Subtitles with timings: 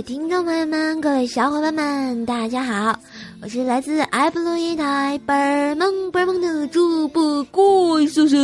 [0.00, 2.98] 位听众朋友们，各位小伙伴们，大家好，
[3.42, 7.62] 我是来自埃布鲁一台本儿萌倍儿萌的主播怪
[8.06, 8.34] 叔叔。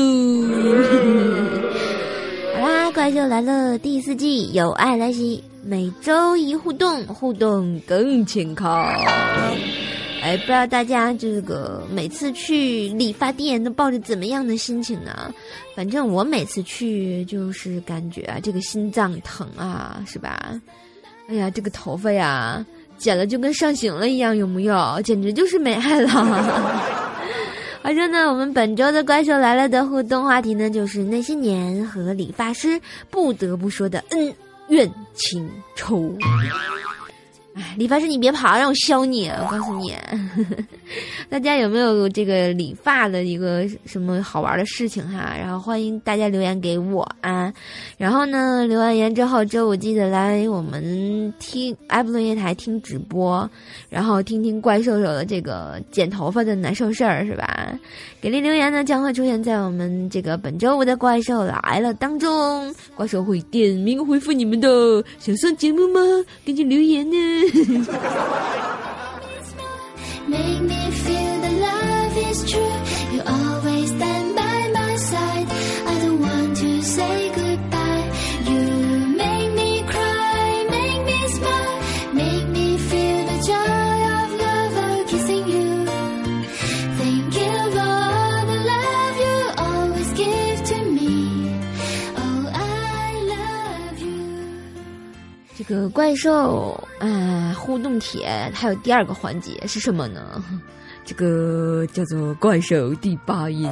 [2.61, 8.85] 好啦，怪兽来了第四季，有爱来袭，每周一互动，互动更健康。
[10.21, 15.33] 哎，不知道大家这个每次去理发店都抱着怎么样的心情呢？
[15.75, 20.61] 反正我每次去就是感觉啊，这个心脏疼啊，是吧？
[21.29, 22.65] 哎呀，这个头发呀，
[22.99, 25.01] 剪了就跟上刑了一样，有木有？
[25.03, 26.09] 简直就是没爱了。
[27.83, 34.35] 好像呢，我们本周的怪兽来了的互动话题呢，就是那些年和理发师不得不说的恩
[34.69, 36.13] 怨情仇。
[37.57, 39.29] 哎，理发师，你别跑，让我削你！
[39.29, 39.95] 我告诉你，
[41.31, 45.35] 大家有没有这个理发的一个什么好玩的事情哈？
[45.35, 47.51] 然后欢迎大家留言给我啊！
[47.97, 53.51] 然后呢，留完言之后，周五记得来我们听埃布伦夜台听直播，
[53.89, 57.73] 然后听听怪兽兽的这个剪头发的难受事儿是吧？
[58.21, 65.03] 给力留言呢，将会出现在我们这个本周五的怪兽来了当中，怪兽会点名回复你们的。
[65.19, 66.01] 想上节目吗？
[66.45, 67.17] 赶紧留言呢！
[70.29, 72.77] Make me feel the love is true.
[73.13, 75.47] You always stand by my side.
[75.87, 78.11] I don't want to say goodbye.
[78.51, 78.61] You
[79.23, 81.79] make me cry, make me smile,
[82.15, 82.56] make me
[95.57, 100.43] 这个怪兽啊，互动帖还有第二个环节是什么呢？
[101.07, 103.65] 这个叫做怪兽第八音。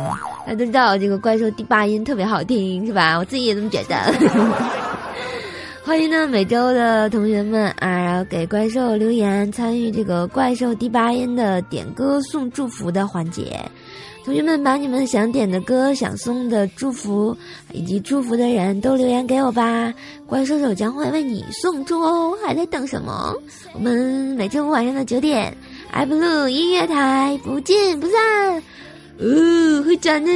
[0.47, 3.19] 大家都知道这个怪兽第八音特别好听，是吧？
[3.19, 3.97] 我自己也这么觉得。
[5.85, 13.61] 欢迎呢每周的同学们啊，然后给怪兽留言，参与这个怪兽第八音的点歌送祝福的环节。
[14.25, 17.37] 同学们，把你们想点的歌、想送的祝福
[17.71, 19.93] 以及祝福的人都留言给我吧，
[20.27, 22.35] 怪兽手将会为你送出哦！
[22.43, 23.37] 还在等什么？
[23.75, 25.55] 我们每周五晚上的九点，
[25.91, 28.63] 爱布鲁音乐台不见不散。
[29.19, 30.31] 哦，会转呢。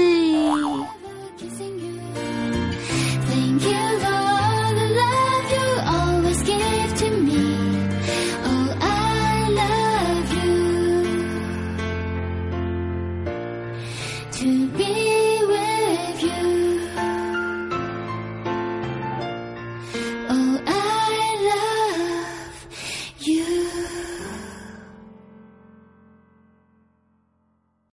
[14.39, 15.08] to be